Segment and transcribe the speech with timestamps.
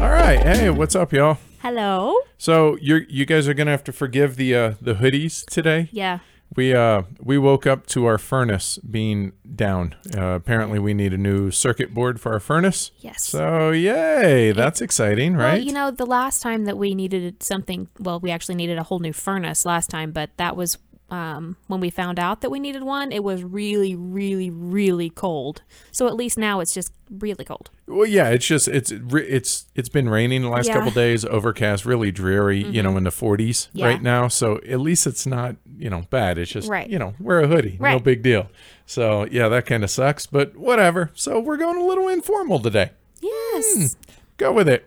[0.00, 0.40] All right.
[0.42, 1.36] Hey, what's up, y'all?
[1.60, 2.16] Hello.
[2.38, 5.90] So you you guys are gonna have to forgive the uh, the hoodies today.
[5.92, 6.20] Yeah.
[6.56, 9.94] We uh we woke up to our furnace being down.
[10.16, 12.90] Uh, apparently, we need a new circuit board for our furnace.
[13.00, 13.24] Yes.
[13.24, 15.62] So yay, that's exciting, Well, right?
[15.62, 19.00] you know, the last time that we needed something, well, we actually needed a whole
[19.00, 20.78] new furnace last time, but that was
[21.10, 23.12] um, when we found out that we needed one.
[23.12, 25.62] It was really, really, really cold.
[25.92, 27.70] So at least now it's just really cold.
[27.86, 30.74] Well, yeah, it's just it's it's it's been raining the last Yeah.
[30.76, 30.86] Mm-hmm.
[30.86, 33.86] couple days, overcast, really dreary, you know, in the 40s Yeah.
[33.86, 34.28] right now.
[34.28, 36.38] So at least it's not you know bad.
[36.38, 36.88] It's just Right.
[36.88, 38.48] you know wear a hoodie, no big deal.
[38.86, 41.10] So yeah, that kind of sucks, but whatever.
[41.14, 42.90] So we're going a little informal today.
[43.20, 43.96] Yes.
[44.36, 44.84] Go with it.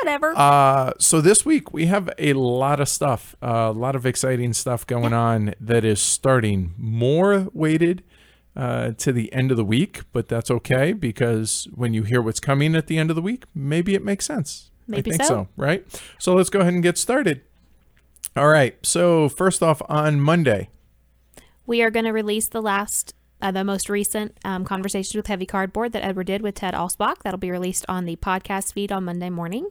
[0.00, 0.34] Whatever.
[0.36, 4.86] Uh, so this week we have a lot of stuff, a lot of exciting stuff
[4.86, 8.02] going on that is starting more weighted
[8.54, 12.40] uh, to the end of the week, but that's okay because when you hear what's
[12.40, 14.70] coming at the end of the week, maybe it makes sense.
[14.86, 15.28] Maybe I think so.
[15.28, 15.86] so, right?
[16.18, 17.42] So let's go ahead and get started.
[18.36, 18.76] All right.
[18.84, 20.68] So first off, on Monday,
[21.66, 25.46] we are going to release the last, uh, the most recent um, conversations with Heavy
[25.46, 27.16] Cardboard that Edward did with Ted Alspach.
[27.22, 29.68] That'll be released on the podcast feed on Monday morning.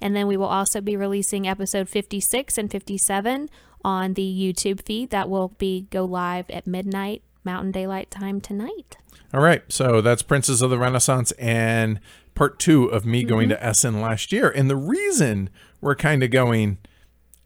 [0.00, 3.48] And then we will also be releasing episode 56 and 57
[3.84, 4.22] on the
[4.54, 5.10] YouTube feed.
[5.10, 8.96] That will be go live at midnight Mountain Daylight Time tonight.
[9.34, 9.62] All right.
[9.72, 12.00] So that's Princes of the Renaissance and
[12.34, 13.58] part two of me going Mm-hmm.
[13.60, 14.48] to Essen last year.
[14.50, 16.78] And the reason we're kind of going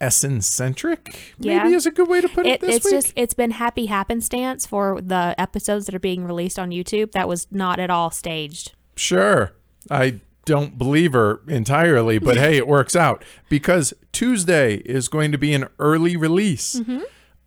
[0.01, 1.63] Essen centric, Yeah.
[1.63, 2.95] maybe is a good way to put it, It, it's week.
[2.95, 7.13] just it's been happy happenstance for the episodes that are being released on YouTube.
[7.13, 8.73] That was not at all staged.
[8.97, 9.53] Sure.
[9.91, 15.39] I don't believe her entirely, but hey, it works out because Tuesday is going to
[15.39, 16.81] be an early release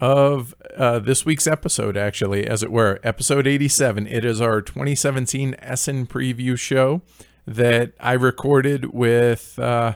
[0.02, 4.08] of uh, this week's episode, actually, as it were, episode 87.
[4.08, 7.02] It is our 2017 Essen preview show
[7.46, 9.96] that I recorded with uh,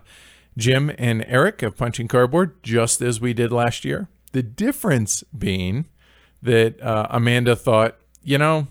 [0.57, 4.07] Jim and Eric of Punching Cardboard, just as we did last year.
[4.33, 5.85] The difference being
[6.41, 8.67] that uh, Amanda thought, you know,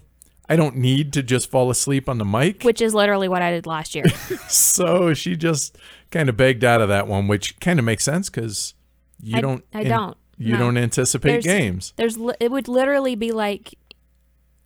[0.49, 2.63] I don't need to just fall asleep on the mic.
[2.63, 4.05] Which is literally what I did last year.
[4.49, 5.79] So she just
[6.11, 8.75] kind of begged out of that one, which kind of makes sense because
[9.23, 9.65] you I- don't.
[9.73, 10.17] I don't.
[10.39, 10.59] You No.
[10.59, 11.93] don't anticipate There's- games.
[11.97, 13.75] There's it would literally be like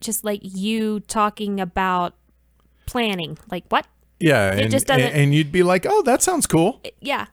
[0.00, 2.14] just like you talking about
[2.86, 3.36] planning.
[3.50, 3.86] Like what?
[4.18, 7.26] Yeah, and, just doesn't- and you'd be like, "Oh, that sounds cool." Yeah.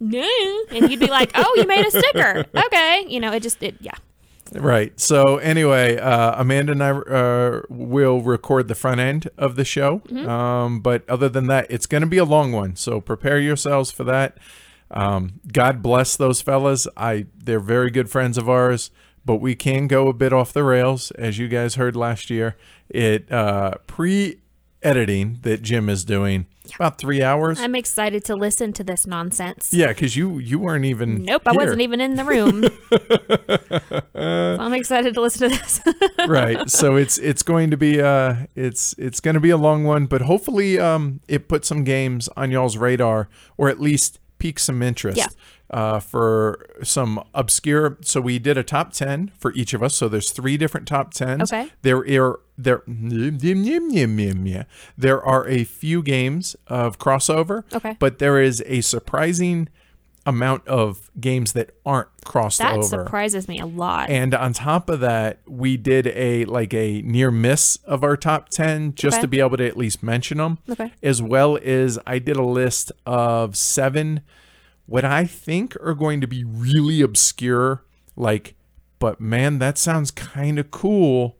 [0.00, 0.28] No.
[0.70, 3.04] And you'd be like, "Oh, you made a sticker." Okay.
[3.08, 3.94] You know, it just it yeah.
[4.52, 4.98] Right.
[5.00, 10.00] So anyway, uh, Amanda and I uh, will record the front end of the show.
[10.00, 10.28] Mm-hmm.
[10.28, 12.76] Um, but other than that, it's going to be a long one.
[12.76, 14.38] So prepare yourselves for that.
[14.90, 16.86] Um, God bless those fellas.
[16.96, 18.90] I they're very good friends of ours,
[19.24, 22.56] but we can go a bit off the rails, as you guys heard last year.
[22.90, 24.40] It uh, pre
[24.84, 26.46] editing that Jim is doing
[26.76, 27.58] about three hours.
[27.60, 29.72] I'm excited to listen to this nonsense.
[29.72, 32.64] yeah, because you you weren't even Nope, I wasn't even in the room.
[34.14, 35.80] So I'm excited to listen to this.
[36.28, 39.84] right so it's it's going to be uh it's it's going to be a long
[39.84, 44.62] one but hopefully um it puts some games on y'all's radar or at least piques
[44.64, 45.26] some interest Yeah.
[45.74, 50.08] Uh for some obscure so we did a top 10 for each of us so
[50.08, 51.68] there's three different top 10s Okay.
[51.82, 52.82] there are there
[54.96, 57.96] there are a few games of crossover Okay.
[57.98, 59.68] but there is a surprising
[60.26, 64.08] amount of games that aren't crossed that over surprises me a lot.
[64.08, 68.48] and on top of that, we did a like a near miss of our top
[68.48, 69.20] 10 just Okay.
[69.22, 70.56] to be able to at least mention them.
[70.70, 70.90] Okay.
[71.02, 74.22] As well as I did a list of seven
[74.86, 77.84] what I think are going to be really obscure
[78.16, 78.54] like
[78.98, 81.36] but man, that sounds kind of cool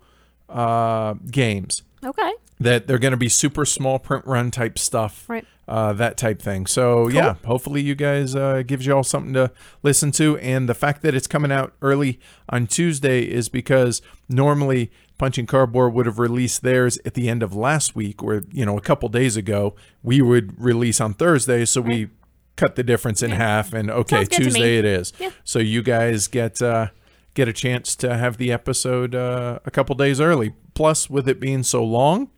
[0.48, 1.82] uh games.
[2.04, 2.32] Okay.
[2.60, 5.46] that they're going to be super small print run type stuff Right.
[5.66, 6.66] uh, that type thing.
[6.66, 9.50] So yeah hopefully you guys uh, gives you all something to
[9.82, 10.36] listen to.
[10.38, 15.94] And the fact that it's coming out early on tuesday is because normally punching cardboard
[15.94, 19.08] would have released theirs at the end of last week or you know a couple
[19.08, 19.74] days ago.
[20.02, 22.10] We would release on thursday so we
[22.56, 24.44] cut the difference in half and okay Sounds good to me.
[24.46, 25.30] tuesday it is Yeah.
[25.44, 26.88] so you guys get uh
[27.34, 31.40] get a chance to have the episode uh, a couple days early plus with it
[31.40, 32.30] being so long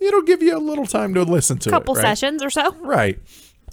[0.00, 2.16] it'll give you a little time to listen to a Couple it right?
[2.16, 2.72] sessions or so.
[2.76, 3.18] right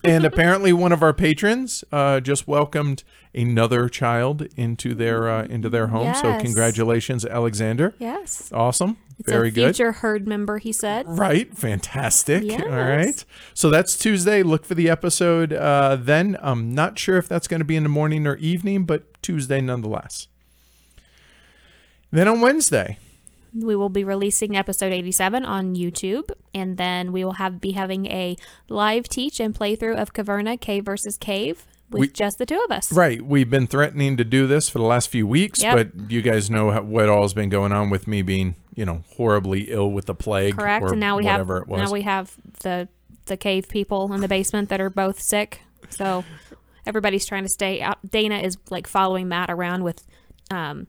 [0.03, 3.03] and apparently one of our patrons uh, just welcomed
[3.33, 8.51] another child into their uh, into their home so congratulations alexander Yes.
[8.53, 11.05] awesome It's very a good future herd member, he said.
[11.07, 12.43] Right, fantastic.
[12.43, 12.61] Yes.
[12.63, 13.23] All right,
[13.53, 14.41] so that's Tuesday.
[14.43, 16.35] Look for the episode uh, then.
[16.41, 19.61] I'm not sure if that's going to be in the morning or evening, but Tuesday
[19.61, 20.27] nonetheless.
[22.11, 22.97] Then on Wednesday,
[23.55, 28.07] we will be releasing episode 87 on YouTube, and then we will have be having
[28.07, 28.35] a
[28.69, 32.71] live teach and playthrough of Caverna Cave versus Cave with We- just the two of
[32.71, 32.91] us.
[32.91, 33.21] Right.
[33.23, 35.75] We've been threatening to do this for the last few weeks, Yep.
[35.93, 39.03] but you guys know how, what all's been going on with me being, you know,
[39.15, 40.57] horribly ill with the plague.
[40.57, 40.83] Correct.
[40.85, 41.79] Or And now we have it was.
[41.79, 42.87] now we have the
[43.25, 45.61] the cave people in the basement that are both sick.
[45.89, 46.25] So
[46.85, 47.99] everybody's trying to stay out.
[48.09, 50.03] Dana is like following Matt around with
[50.51, 50.87] um,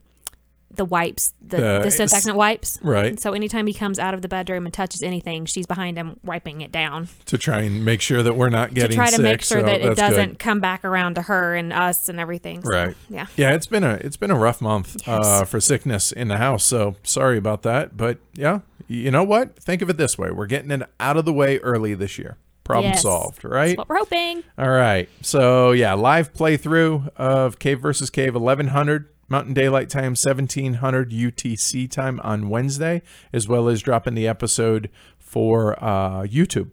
[0.75, 2.77] the wipes, the Uh, disinfectant wipes.
[2.81, 3.19] right.
[3.19, 6.61] So anytime he comes out of the bedroom and touches anything, she's behind him wiping
[6.61, 9.21] it down To try and make sure that we're not getting to try to sick.
[9.23, 12.63] make sure so that it doesn't come back around to her and us and everything.
[12.63, 12.95] So, Right.
[13.09, 13.25] Yeah.
[13.35, 16.63] Yeah, it's been a it's been a rough month uh, for sickness in the house.
[16.63, 19.57] So sorry about that, but yeah, you know what?
[19.57, 22.37] Think of it this way: we're getting it out of the way early this year.
[22.63, 23.03] Problem Yes.
[23.03, 23.67] solved, right?
[23.67, 24.41] That's what we're hoping.
[24.57, 25.07] All right.
[25.21, 31.11] So yeah, live playthrough of Cave versus Cave, eleven hundred Mountain Daylight Time, seventeen hundred
[31.11, 33.01] UTC time on Wednesday,
[33.33, 36.69] as well as dropping the episode for uh, YouTube.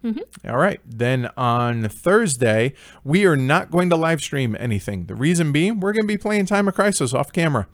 [0.48, 0.80] All right.
[0.86, 5.06] Then on Thursday, we are not going to live stream anything.
[5.06, 7.66] The reason being, we're going to be playing Time of Crisis off camera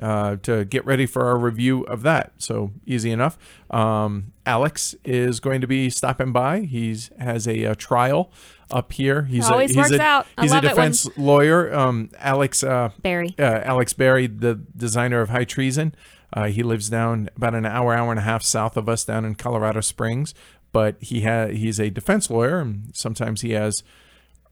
[0.00, 2.32] uh, to get ready for our review of that.
[2.38, 3.38] So easy enough.
[3.70, 6.60] Um, Alex is going to be stopping by.
[6.60, 8.30] He's has a, uh trial
[8.70, 9.22] up here.
[9.22, 10.26] He's Always a, he's works a, out.
[10.36, 11.74] I He's a love it defense lawyer.
[11.74, 13.34] Um, Alex uh, Berry.
[13.38, 15.94] uh, Alex Berry, the designer of High Treason.
[16.32, 19.24] Uh, he lives down about an hour, hour and a half south of us, down
[19.24, 20.34] in Colorado Springs.
[20.72, 23.82] But he ha- he's a defense lawyer, and sometimes he has.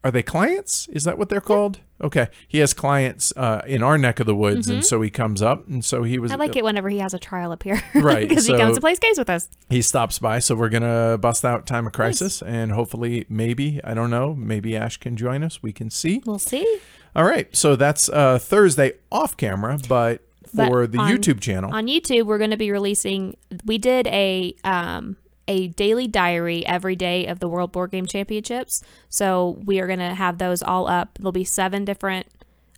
[0.04, 0.86] Are they clients?
[0.88, 1.80] Is that what they're called?
[2.02, 5.40] Okay, he has clients uh, in our neck of the woods, and so he comes
[5.40, 6.30] up, and so he was.
[6.30, 6.42] Mm-hmm.
[6.42, 7.80] I like it whenever he has a trial up here.
[7.94, 9.48] Right, Because so- he comes to play games with us.
[9.70, 13.94] he stops by, so we're gonna bust out Time of Crisis, and hopefully, maybe I
[13.94, 15.62] don't know, maybe Ash can join us.
[15.62, 16.22] We can see.
[16.26, 16.80] We'll see.
[17.16, 20.20] All right, so that's uh, Thursday off camera, but
[20.52, 23.36] But for the on- YouTube channel, On YouTube, we're going to be releasing.
[23.64, 25.16] We did a um,
[25.46, 28.82] a daily diary every day of the World Board Game Championships.
[29.08, 31.18] So we are going to have those all up.
[31.18, 32.26] There'll be seven different.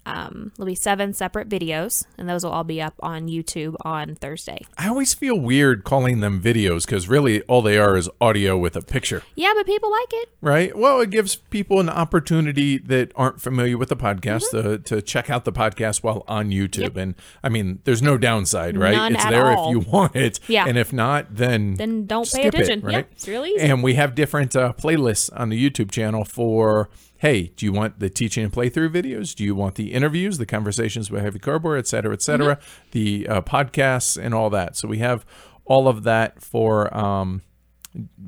[0.06, 4.14] Um, there'll be seven separate videos, and those will all be up on YouTube on
[4.14, 4.64] Thursday.
[4.78, 8.76] I always feel weird calling them videos because really all they are is audio with
[8.76, 10.28] a picture, Yeah, but people like it.
[10.40, 10.76] right?
[10.76, 14.68] Well, it gives people an opportunity that aren't familiar with the podcast Mm-hmm.
[14.68, 16.96] to, to check out the podcast while on YouTube.
[16.96, 18.94] And I mean, there's no downside, right?
[18.94, 19.70] None it's there all.
[19.70, 20.38] if you want it.
[20.46, 20.66] Yeah.
[20.66, 22.80] And if not, then Then don't pay skip it, attention.
[22.86, 22.92] right?
[22.96, 23.60] Yep, it's really easy.
[23.66, 26.88] And we have different uh, playlists on the YouTube channel for
[27.18, 29.34] hey, do you want the teaching and playthrough videos?
[29.34, 32.88] Do you want the interviews, the conversations with Heavy Cardboard, et cetera, et cetera, Mm-hmm.
[32.92, 34.76] the uh, podcasts, and all that?
[34.76, 35.24] So we have
[35.64, 37.42] all of that for, um,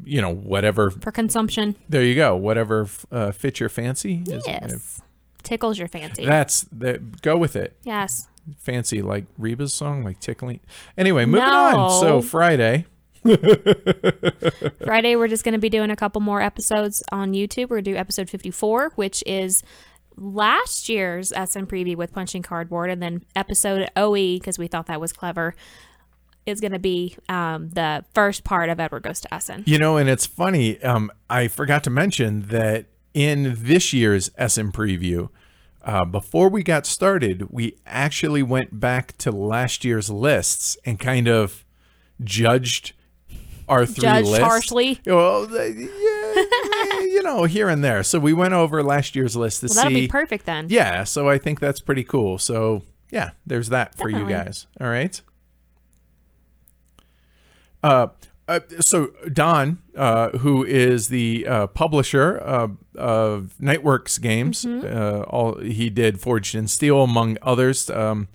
[0.05, 0.91] you know, whatever.
[0.91, 2.35] For consumption, There you go.
[2.37, 4.23] Whatever uh, fits your fancy.
[4.27, 5.03] is- yes,
[5.43, 6.25] tickles your fancy.
[6.25, 7.77] That's the go with it.
[7.85, 8.29] yes.
[8.57, 10.61] Fancy like Reba's song, like tickling.
[10.97, 11.91] Anyway, moving on.
[12.01, 12.87] So Friday.
[14.85, 17.71] Friday, we're just going to be doing a couple more episodes on YouTube.
[17.71, 19.63] We're going to do episode 54, which is
[20.17, 22.91] last year's Essen preview with Punching Cardboard.
[22.91, 25.55] And then episode OE, because we thought that was clever,
[26.47, 29.65] is going to be um, the first part of Edward Goes to Essen.
[29.67, 30.83] You know, and it's funny.
[30.83, 35.29] Um, I forgot to mention that in this year's Essen preview,
[35.83, 41.29] uh, before we got started, we actually went back to last year's lists and kind
[41.29, 41.65] of
[42.23, 42.93] judged
[43.69, 44.45] our three Judged lists.
[44.45, 45.01] harshly.
[45.07, 45.69] Well, yeah,
[47.01, 48.03] you know, here and there.
[48.03, 50.01] So we went over last year's list to Well, that'll see.
[50.03, 50.67] be perfect then.
[50.71, 52.39] Yeah, so I think that's pretty cool.
[52.39, 54.33] So yeah, there's that for Definitely.
[54.35, 54.67] you guys.
[54.81, 55.21] All right.
[57.83, 58.09] Uh,
[58.49, 65.25] uh, so Don, uh, who is the uh, publisher uh, of Knight Works games, uh,
[65.29, 67.89] all he did Forged in Steel, among others.
[67.91, 68.29] Um,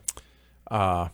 [0.70, 1.10] uh,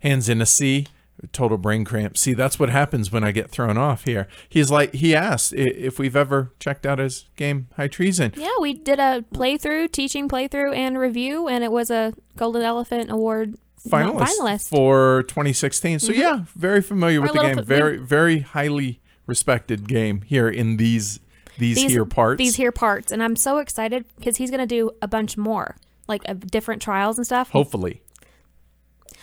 [0.00, 0.86] Hands in a Sea,
[1.32, 2.16] total brain cramp.
[2.16, 4.28] See, that's what happens when I get thrown off here.
[4.48, 8.32] He's like, he asked if we've ever checked out his game High Treason.
[8.36, 13.10] Yeah, we did a playthrough, teaching playthrough, and review, and it was a Golden Elephant
[13.10, 13.56] Award
[13.88, 14.68] finalist, finalist.
[14.68, 15.98] for 2016.
[15.98, 16.20] So mm-hmm.
[16.20, 17.56] yeah, very familiar with the game.
[17.56, 21.20] fi- Very very highly respected game here in these
[21.58, 22.38] these, these here parts.
[22.38, 25.76] These here parts, and I'm so excited because he's gonna do a bunch more,
[26.08, 27.50] like of different trials and stuff.
[27.50, 28.02] hopefully.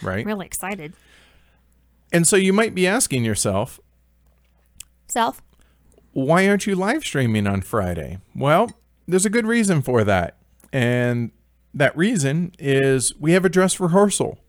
[0.01, 0.22] Right?
[0.22, 0.93] I'm really excited.
[2.12, 3.80] And so you might be asking yourself,
[5.08, 5.41] Self.
[6.13, 8.20] why aren't you live streaming on Friday?
[8.36, 8.72] Well,
[9.08, 10.38] there's a good reason for that.
[10.74, 11.32] And
[11.74, 14.39] that reason is we have a dress rehearsal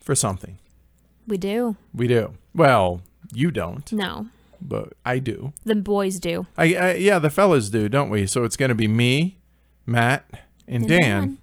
[0.00, 0.58] for something.
[1.26, 1.76] We do.
[1.94, 2.34] We do.
[2.54, 3.02] Well,
[3.32, 4.26] you don't, No,
[4.60, 5.52] but I do.
[5.64, 6.46] the boys do.
[6.58, 8.26] I, I yeah, the fellas do, don't we?
[8.26, 9.38] So it's going to be me,
[9.86, 10.24] Matt,
[10.66, 11.38] and, And Dan, Dan.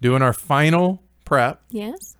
[0.00, 2.16] doing our final prep Yes.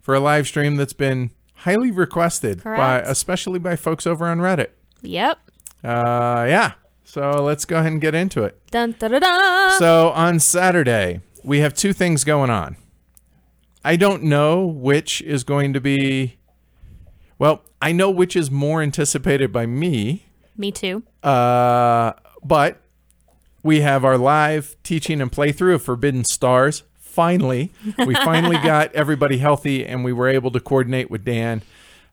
[0.00, 1.30] for a live stream that's been
[1.62, 4.68] highly requested by especially by folks over on Reddit.
[5.02, 5.38] Yep.
[5.84, 6.72] Uh, yeah.
[7.04, 8.58] So let's go ahead and get into it.
[8.70, 9.78] Dun, da, da, da.
[9.78, 12.76] So on Saturday, we have two things going on.
[13.84, 16.38] I don't know which is going to be.
[17.38, 20.26] Well, I know which is more anticipated by me,
[20.56, 21.02] Me too.
[21.24, 22.12] uh,
[22.44, 22.80] but
[23.64, 26.84] we have our live teaching and playthrough of Forbidden Stars.
[27.12, 27.70] Finally,
[28.06, 31.62] we finally got everybody healthy, and we were able to coordinate with Dan.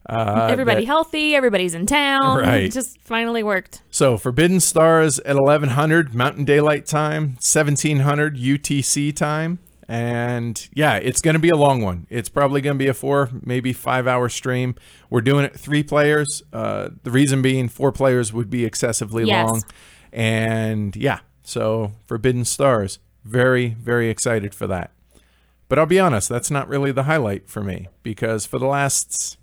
[0.08, 1.36] Uh, Everybody that- healthy.
[1.36, 2.40] Everybody's in town.
[2.40, 2.64] Right.
[2.64, 3.82] It just finally worked.
[3.92, 9.60] So Forbidden Stars at 1100 Mountain Daylight Time, 1700 UTC time.
[9.88, 12.06] And yeah, it's going to be a long one.
[12.10, 14.76] It's probably going to be a four, maybe five hour stream.
[15.10, 16.44] We're doing it three players.
[16.54, 19.48] Uh, the reason being four players would be excessively Yes.
[19.48, 19.64] long.
[20.12, 24.92] And yeah, so Forbidden Stars, very, very excited for that.
[25.68, 29.38] But I'll be honest, that's not really the highlight for me because for the last,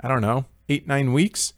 [0.00, 1.52] I don't know, eight, nine weeks,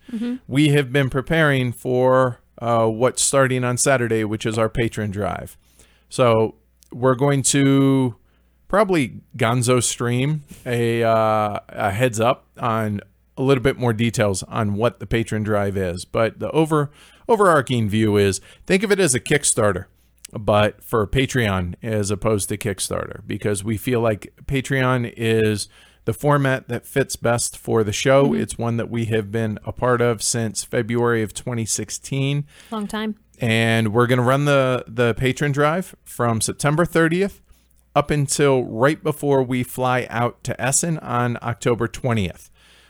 [0.47, 5.57] we have been preparing for uh, what's starting on Saturday, which is our patron drive.
[6.11, 6.57] So
[6.93, 8.17] we're going to
[8.69, 13.01] probably Gonzo stream a, uh, a heads up on
[13.39, 16.05] a little bit more details on what the patron drive is.
[16.05, 16.91] But the over
[17.27, 19.87] overarching view is think of it as a Kickstarter,
[20.33, 25.69] but for Patreon as opposed to Kickstarter, because we feel like Patreon is
[26.05, 28.27] the format that fits best for the show.
[28.27, 28.43] Mm-hmm.
[28.43, 33.17] It's one that we have been a part of since February of 2016 Long time.
[33.41, 37.41] and we're going to run the the patron drive from September 30th
[37.95, 42.49] up until right before we fly out to Essen on October 20th.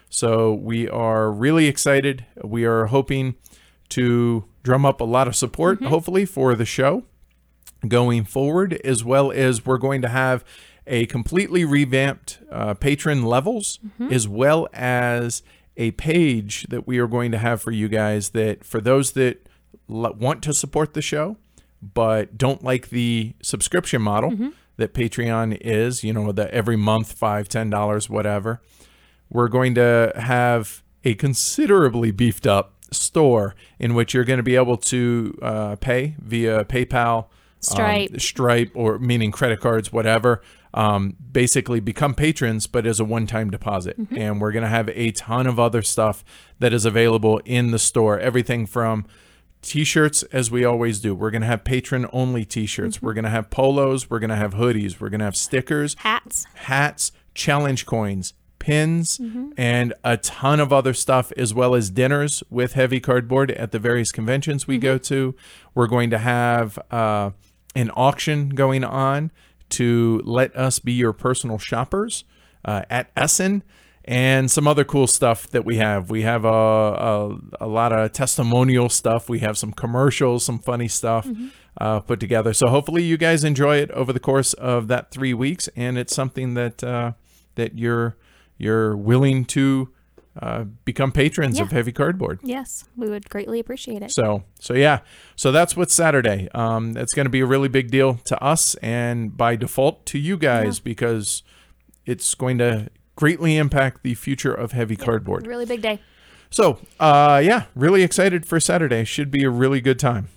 [0.09, 2.27] So we are really excited.
[2.43, 3.37] We are hoping
[3.91, 5.87] to drum up a lot of support, mm-hmm.
[5.87, 7.05] hopefully, for the show
[7.89, 10.45] going forward, as well as we're going to have
[10.87, 13.79] a completely revamped uh, patron levels,
[14.11, 15.43] as well as
[15.77, 19.47] a page that we are going to have for you guys that for those that
[19.89, 21.37] l- want to support the show
[21.81, 27.49] but don't like the subscription model that patreon is you know the every month five
[27.49, 28.61] ten dollars whatever
[29.31, 34.57] we're going to have a considerably beefed up store in which you're going to be
[34.57, 37.27] able to uh, pay via PayPal,
[37.61, 38.11] Stripe.
[38.13, 40.43] um, Stripe, or meaning credit cards, whatever.
[40.73, 43.97] Um, basically, become patrons, but as a one-time deposit.
[44.17, 46.25] And we're going to have a ton of other stuff
[46.61, 48.19] that is available in the store.
[48.19, 49.07] Everything from
[49.63, 53.31] t-shirts as we always do we're going to have patron only t-shirts we're going to
[53.31, 56.47] have polos we're going to have hoodies we're going to have stickers Hats.
[56.55, 59.21] hats, challenge coins, pins,
[59.57, 63.79] and a ton of other stuff, as well as dinners with heavy cardboard at the
[63.79, 65.35] various conventions we go to.
[65.75, 67.31] We're going to have uh,
[67.75, 69.31] an auction going on
[69.71, 72.25] to let us be your personal shoppers
[72.65, 73.63] uh, at Essen.
[74.03, 76.11] And some other cool stuff that we have.
[76.11, 79.29] We have a, a, a lot of testimonial stuff.
[79.29, 81.29] We have some commercials, some funny stuff
[81.79, 82.53] uh, put together.
[82.53, 86.15] So hopefully you guys enjoy it over the course of that three weeks, and it's
[86.15, 87.13] something that uh,
[87.55, 88.17] that you're
[88.59, 89.91] you're willing to
[90.41, 92.41] uh, become patrons of Heavy Cardboard.
[92.43, 94.13] Yes, we would greatly appreciate it.
[94.13, 95.01] So so yeah,
[95.37, 96.49] so that's what's Saturday.
[96.55, 100.19] Um, it's going to be a really big deal to us, and by default to
[100.19, 101.43] you guys because
[102.07, 105.47] it's going to greatly impact the future of Heavy Cardboard.
[105.47, 106.01] Really big day.
[106.51, 109.05] So, uh, yeah, really excited for Saturday.
[109.05, 110.29] Should be a really good time.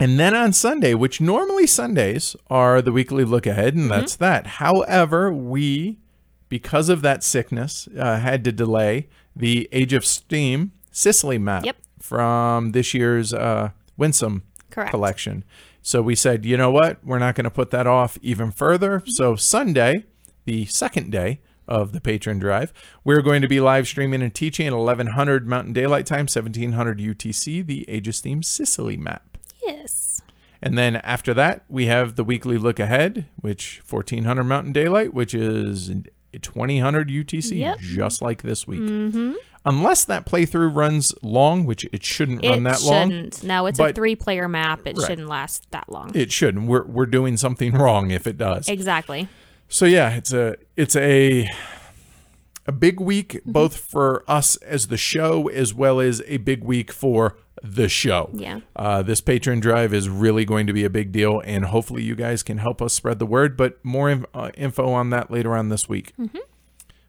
[0.00, 4.46] And then on Sunday, which normally Sundays are the weekly look ahead, and that's that.
[4.46, 5.98] However, we,
[6.54, 11.76] because of that sickness, uh, had to delay the Age of Steam Sicily map Yep.
[11.98, 14.92] from this year's uh, Winsome Correct.
[14.92, 15.42] collection.
[15.82, 17.04] So we said, you know what?
[17.04, 19.02] We're not going to put that off even further.
[19.06, 20.04] So Sunday,
[20.44, 24.68] the second day of the patron drive, we're going to be live streaming and teaching
[24.68, 29.38] at 1100 Mountain Daylight Time, 1700 UTC, the Age of Steam Sicily map.
[29.60, 30.20] Yes.
[30.62, 35.34] And then after that, we have the weekly look ahead, which 1400 Mountain Daylight, which
[35.34, 35.90] is
[36.42, 37.78] 2000 UTC, Yep.
[37.80, 38.80] just like this week.
[39.66, 43.10] Unless that playthrough runs long, which it shouldn't run that long.
[43.10, 43.42] shouldn't.
[43.44, 44.80] No, it's a three-player map.
[44.86, 45.06] It Right.
[45.06, 46.12] shouldn't last that long.
[46.14, 46.66] It shouldn't.
[46.68, 48.68] We're we're doing something wrong if it does.
[48.68, 49.26] exactly.
[49.68, 51.50] So yeah, it's a it's a
[52.66, 53.52] a big week Mm-hmm.
[53.52, 57.36] both for us as the show as well as a big week for
[57.66, 58.28] the show.
[58.34, 58.60] Yeah.
[58.76, 62.14] Uh, this patron drive is really going to be a big deal, and hopefully you
[62.14, 63.56] guys can help us spread the word.
[63.56, 66.12] But more inf- uh, info on that later on this week.
[66.20, 66.38] Mm-hmm.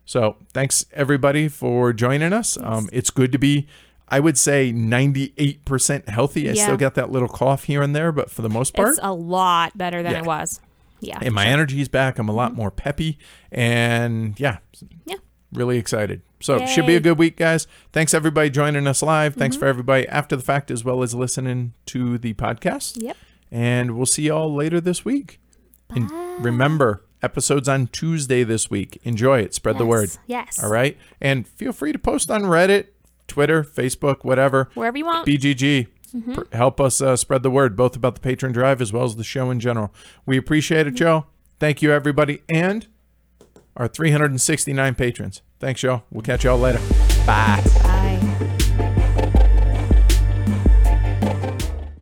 [0.05, 2.57] So thanks everybody for joining us.
[2.61, 3.67] Um, it's good to be.
[4.07, 6.47] I would say 98% healthy.
[6.49, 6.63] I Yeah.
[6.63, 9.11] still got that little cough here and there, but for the most part, It's a
[9.13, 10.19] lot better than Yeah.
[10.19, 10.61] it was.
[11.01, 11.19] Yeah.
[11.21, 12.17] and my energy's back.
[12.17, 13.17] I'm a lot more peppy,
[13.51, 14.57] and yeah,
[15.05, 15.17] Yeah.
[15.51, 16.21] Really excited.
[16.41, 17.65] So it should be a good week, guys.
[17.91, 19.35] Thanks everybody joining us live.
[19.35, 19.69] Thanks for mm-hmm.
[19.69, 23.01] everybody after the fact as well as listening to the podcast.
[23.01, 23.17] Yep.
[23.51, 25.39] And we'll see y'all later this week.
[25.89, 26.11] And
[26.43, 28.99] remember, episodes on Tuesday this week.
[29.03, 29.53] Enjoy it.
[29.53, 30.11] Spread the word.
[30.27, 30.61] Yes.
[30.61, 30.97] All right.
[31.19, 32.87] And feel free to post on Reddit,
[33.27, 34.69] Twitter, Facebook, whatever.
[34.75, 35.27] Wherever you want.
[35.27, 35.87] BGG.
[36.15, 36.33] Mm-hmm.
[36.33, 39.15] Pr- Help us uh, spread the word, both about the patron drive as well as
[39.15, 39.93] the show in general.
[40.25, 40.97] We appreciate it, mm-hmm.
[40.97, 41.25] Joe.
[41.59, 42.41] Thank you, everybody.
[42.47, 42.87] And
[43.75, 45.41] our 369 patrons.
[45.59, 46.03] Thanks, y'all.
[46.11, 46.79] We'll catch y'all later.
[47.25, 47.63] Bye.
[47.83, 48.51] Bye.